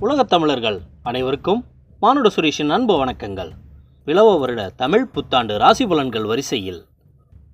உலகத் 0.00 0.28
தமிழர்கள் 0.28 0.80
அனைவருக்கும் 1.02 1.64
மானுட 2.00 2.30
சுரேஷின் 2.36 2.68
அன்பு 2.68 3.04
வணக்கங்கள். 3.04 3.50
பிளவ 4.06 4.38
வருட 4.38 4.72
தமிழ் 4.76 5.06
புத்தாண்டு 5.06 5.58
ராசி 5.58 5.86
பலன்கள் 5.86 6.26
வரிசையில் 6.26 6.84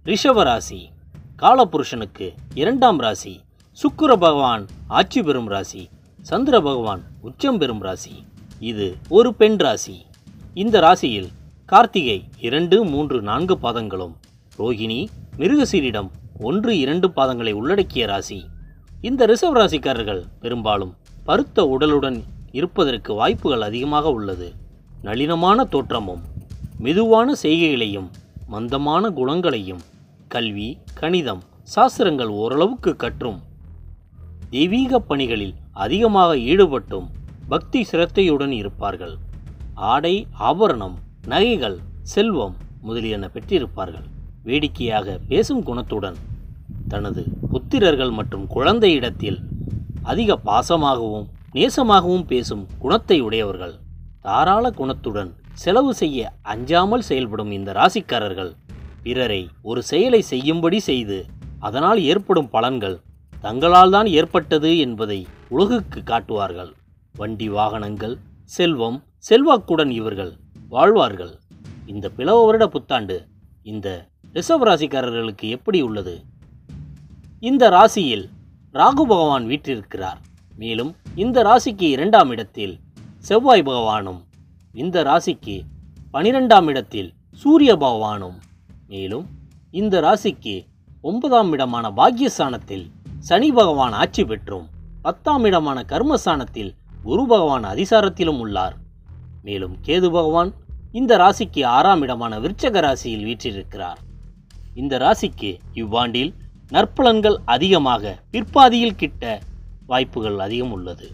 ரிஷப 0.05 0.43
ராசி 0.43 0.91
காலபுருஷனுக்கு 1.39 2.35
இரண்டாம் 2.55 2.99
ராசி 2.99 3.41
சுக்கிர 3.73 4.17
பகவான் 4.17 4.67
ஆட்சி 4.87 5.23
பெறும் 5.23 5.49
ராசி 5.49 5.89
சந்திர 6.21 6.61
பகவான் 6.61 7.03
உச்சம் 7.21 7.59
பெறும் 7.59 7.81
ராசி. 7.81 8.25
இது 8.59 8.97
ஒரு 9.09 9.35
பெண் 9.35 9.57
ராசி. 9.57 10.07
இந்த 10.55 10.81
ராசியில் 10.81 11.29
கார்த்திகை 11.67 12.25
இரண்டு 12.39 12.85
மூன்று 12.85 13.23
நான்கு 13.23 13.59
பாதங்களும் 13.59 14.15
ரோகிணி 14.59 15.07
மிருகசீரிடம் 15.39 16.11
ஒன்று 16.41 16.79
இரண்டு 16.79 17.09
பாதங்களை 17.09 17.53
உள்ளடக்கிய 17.53 18.07
ராசி. 18.07 18.47
இந்த 19.01 19.27
ரிஷவ் 19.27 19.55
ராசிக்காரர்கள் 19.55 20.23
பெரும்பாலும் 20.41 20.95
பருத்த 21.29 21.59
உடலுடன் 21.75 22.23
இருப்பதற்கு 22.53 23.15
வாய்ப்புகள் 23.15 23.61
அதிகமாக 23.61 24.11
உள்ளது. 24.13 24.53
நளினமான 25.03 25.65
தோற்றமும் 25.65 26.23
மெதுவான 26.79 27.35
செய்கைகளையும் 27.43 28.09
மந்தமான 28.47 29.11
குணங்களையும் 29.11 29.81
கல்வி 30.29 30.79
கணிதம் 30.95 31.43
சாஸ்திரங்கள் 31.63 32.33
ஓரளவுக்கு 32.43 32.97
கற்றும் 32.97 33.41
தெய்வீக 34.51 35.01
பணிகளில் 35.01 35.55
அதிகமாக 35.73 36.37
ஈடுபட்டும் 36.37 37.09
பக்தி 37.49 37.85
சிரத்தையுடன் 37.85 38.53
இருப்பார்கள். 38.53 39.15
ஆடை 39.75 40.27
ஆபரணம் 40.33 40.97
நகைகள் 41.27 41.79
செல்வம் 42.03 42.57
முதலியன 42.81 43.31
பெற்றிருப்பார்கள். 43.35 44.07
வேடிக்கையாக 44.43 45.19
பேசும் 45.29 45.65
குணத்துடன் 45.67 46.19
தனது 46.89 47.25
புத்திரர்கள் 47.53 48.11
மற்றும் 48.11 48.47
குழந்தையிடத்தில் 48.55 49.39
அதிக 50.03 50.37
பாசமாகவும் 50.37 51.27
நேசமாகவும் 51.53 52.27
பேசும் 52.27 52.67
குணத்தை 52.79 53.21
உடையவர்கள். 53.21 53.75
தாராள 54.21 54.71
குணத்துடன் 54.71 55.31
செலவு 55.53 55.95
செய்ய 55.95 56.33
அஞ்சாமல் 56.43 57.01
செயல்படும் 57.01 57.51
இந்த 57.51 57.73
ராசிக்காரர்கள். 57.73 58.53
பிறரை 59.03 59.49
ஒரு 59.63 59.83
செயலை 59.83 60.23
செய்யும்படி 60.23 60.81
செய்து 60.81 61.25
அதனால் 61.59 62.01
ஏற்படும் 62.03 62.51
பலன்கள் 62.53 62.97
தங்களால் 63.43 63.91
தான் 63.91 64.07
ஏற்பட்டது 64.07 64.79
என்பதை 64.79 65.27
உலகுக்கு 65.49 66.03
காட்டுவார்கள். 66.03 66.73
வண்டி 67.17 67.49
வாகனங்கள் 67.49 68.19
செல்வம் 68.45 69.03
செல்வாக்குடன் 69.29 69.91
இவர்கள் 69.91 70.33
வாழ்வார்கள். 70.69 71.39
இந்த 71.87 72.09
பிளவ 72.09 72.45
வருட 72.47 72.67
புத்தாண்டு 72.67 73.27
இந்த 73.63 73.89
ரிசர்வ் 74.33 74.65
ராசிக்காரர்களுக்கு 74.69 75.49
எப்படி 75.49 75.83
உள்ளது? 75.83 76.15
இந்த 77.41 77.69
ராசியில் 77.69 78.31
ராகு 78.75 79.03
பகவான் 79.11 79.45
வீற்றிருக்கிறார். 79.47 80.21
மேலும் 80.57 80.97
இந்த 81.15 81.43
ராசிக்கு 81.43 81.83
இரண்டாம் 81.83 82.31
இடத்தில் 82.31 82.81
செவ்வாய் 83.19 83.63
பகவானும் 83.63 84.19
இந்த 84.73 85.03
ராசிக்கு 85.03 85.61
பனிரெண்டாம் 86.13 86.67
இடத்தில் 86.67 87.13
சூரிய 87.35 87.77
பகவானும். 87.77 88.35
மேலும் 88.89 89.27
இந்த 89.71 90.01
ராசிக்கு 90.01 90.67
ஒன்பதாம் 91.01 91.53
இடமான 91.53 91.91
பாக்யஸ்தானத்தில் 91.91 92.91
சனி 93.19 93.53
பகவான் 93.53 93.93
ஆட்சி 93.93 94.25
பெற்றும் 94.25 94.67
பத்தாம் 95.03 95.45
இடமான 95.45 95.85
கர்மஸ்தானத்தில் 95.89 96.73
குரு 97.03 97.27
பகவான் 97.27 97.65
அதிசாரத்திலும் 97.65 98.39
உள்ளார். 98.39 98.77
மேலும் 99.43 99.77
கேது 99.87 100.11
பகவான் 100.11 100.53
இந்த 100.93 101.17
ராசிக்கு 101.17 101.65
ஆறாம் 101.67 102.03
இடமான 102.03 102.41
விருச்சக 102.41 102.81
ராசியில் 102.81 103.25
வீற்றிருக்கிறார். 103.25 104.01
இந்த 104.75 104.99
ராசிக்கு 104.99 105.59
இவ்வாண்டில் 105.75 106.33
நற்பலன்கள் 106.75 107.37
அதிகமாக 107.55 108.15
பிற்பாதியில் 108.33 108.99
கிட்ட 109.01 109.25
வாய்ப்புகள் 109.91 110.39
அதிகம் 110.47 110.73
உள்ளது. 110.77 111.07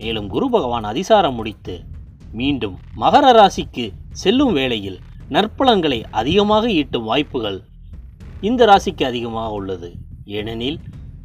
மேலும் 0.00 0.26
குரு 0.34 0.46
பகவான் 0.54 0.86
அதிசாரம் 0.92 1.36
முடித்து 1.38 1.74
மீண்டும் 2.38 2.76
மகர 3.02 3.26
ராசிக்கு 3.38 3.84
செல்லும் 4.22 4.52
வேளையில் 4.58 4.98
நற்பலன்களை 5.34 6.00
அதிகமாக 6.20 6.64
ஈட்டும் 6.80 7.06
வாய்ப்புகள் 7.10 7.58
இந்த 8.40 8.64
ராசிக்கு 8.70 9.04
அதிகமாக 9.10 9.50
உள்ளது. 9.58 9.88
ஏனெனில் 10.38 10.78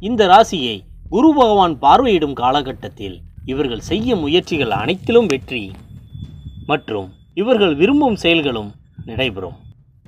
இந்த 0.08 0.22
ராசியை 0.32 0.76
குரு 1.14 1.30
பகவான் 1.38 1.74
பார்வையிடும் 1.84 2.38
காலகட்டத்தில் 2.42 3.16
இவர்கள் 3.44 3.86
செய்யும் 3.90 4.22
முயற்சிகள் 4.24 4.72
அனைத்திலும் 4.80 5.28
வெற்றி 5.32 5.62
மற்றும் 6.70 7.08
இவர்கள் 7.40 7.74
விரும்பும் 7.80 8.18
செயல்களும் 8.24 8.70
நடைபெறும். 9.10 9.58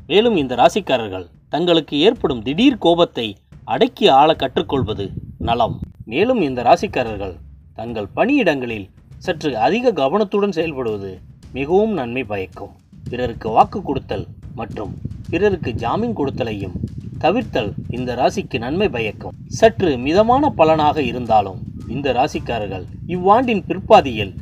மேலும் 0.08 0.36
இந்த 0.42 0.54
ராசிக்காரர்கள் 0.60 1.26
தங்களுக்கு 1.54 1.94
ஏற்படும் 2.06 2.42
திடீர் 2.46 2.82
கோபத்தை 2.84 3.26
அடக்கி 3.72 4.06
ஆள 4.20 4.30
கற்றுக்கொள்வது 4.40 5.04
நலம். 5.48 5.76
மேலும் 6.10 6.40
இந்த 6.46 6.60
ராசிக்காரர்கள் 6.62 7.34
தங்கள் 7.78 8.08
பணியிடங்களில் 8.16 8.86
சற்று 9.26 9.50
அதிக 9.66 9.92
கவனத்துடன் 10.00 10.54
செயல்படுவது 10.56 11.12
மிகவும் 11.56 11.94
நன்மை 11.98 12.24
பயக்கும். 12.32 12.72
பிறருக்கு 13.10 13.48
வாக்கு 13.56 13.80
கொடுத்தல் 13.82 14.26
மற்றும் 14.58 14.92
பிறருக்கு 15.30 15.70
ஜாமீன் 15.82 16.16
கொடுத்தலையும் 16.18 16.74
தவிர்த்தல் 17.22 17.70
இந்த 17.96 18.10
ராசிக்கு 18.20 18.58
நன்மை 18.64 18.88
பயக்கும். 18.96 19.36
சற்று 19.60 19.90
மிதமான 20.06 20.50
பலனாக 20.58 20.98
இருந்தாலும் 21.02 21.60
இந்த 21.94 22.12
ராசிக்காரர்கள் 22.18 22.84
இவ்வாண்டின் 23.16 23.64
பிற்பாதியில் 23.68 24.34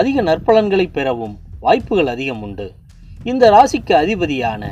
அதிக 0.00 0.22
நற்பலன்களை 0.22 0.86
பெறவும் 0.96 1.36
வாய்ப்புகள் 1.60 2.10
அதிகம் 2.14 2.42
உண்டு. 2.42 2.66
இந்த 3.32 3.44
ராசிக்கு 3.56 3.94
அதிபதியான 4.02 4.64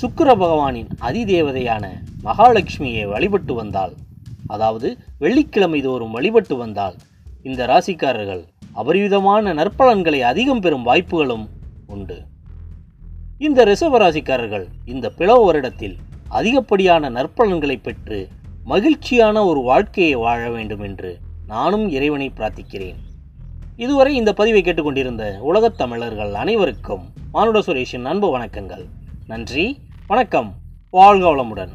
சுக்கர 0.00 0.36
பகவானின் 0.36 0.88
அதிதேவதையான 1.00 1.86
மகாலட்சுமியை 2.24 3.08
வழிபட்டு 3.08 3.54
வந்தால் 3.54 3.92
அதாவது 4.46 4.96
வெள்ளிக்கிழமை 5.18 5.82
தோறும் 5.82 6.10
வழிபட்டு 6.10 6.56
வந்தால் 6.56 6.94
இந்த 7.42 7.66
ராசிக்காரர்கள் 7.66 8.46
அபரிவிதமான 8.72 9.54
நற்பலன்களை 9.54 10.20
அதிகம் 10.20 10.60
பெறும் 10.60 10.82
வாய்ப்புகளும் 10.82 11.48
உண்டு. 11.86 12.22
இந்த 13.38 13.64
ரிஷப 13.64 13.98
ராசிக்காரர்கள் 13.98 14.64
இந்த 14.84 15.10
பிளவு 15.10 15.52
வருடத்தில் 15.52 15.96
அதிகப்படியான 16.28 17.10
நற்பலன்களை 17.10 17.78
பெற்று 17.82 18.28
மகிழ்ச்சியான 18.64 19.44
ஒரு 19.44 19.60
வாழ்க்கையை 19.60 20.14
வாழ 20.14 20.50
வேண்டும் 20.50 20.80
என்று 20.80 21.18
நானும் 21.46 21.88
இறைவனை 21.88 22.32
பிரார்த்திக்கிறேன். 22.36 22.96
இதுவரை 23.76 24.16
இந்த 24.16 24.32
பதிவை 24.32 24.62
கேட்டுக்கொண்டிருந்த 24.62 25.38
உலகத் 25.40 25.76
தமிழர்கள் 25.76 26.34
அனைவருக்கும் 26.34 27.12
மானுட 27.32 27.58
சுரேஷின் 27.58 28.04
அன்பு 28.04 28.38
வணக்கங்கள். 28.38 28.84
நன்றி 29.26 29.78
வணக்கம் 30.06 30.54
வாழ்க 30.90 31.34
வளமுடன். 31.34 31.70